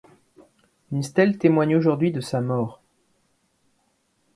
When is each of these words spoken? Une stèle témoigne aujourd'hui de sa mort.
Une 0.91 1.03
stèle 1.03 1.37
témoigne 1.37 1.75
aujourd'hui 1.75 2.11
de 2.11 2.21
sa 2.21 2.41
mort. 2.41 2.81